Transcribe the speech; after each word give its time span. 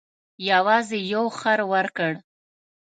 یوازې 0.49 0.97
یو 1.13 1.25
خر 1.39 1.59
ورکړ. 1.73 2.13